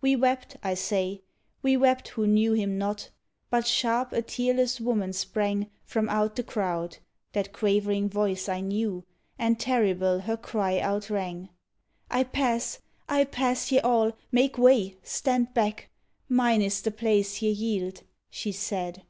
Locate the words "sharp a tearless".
3.66-4.80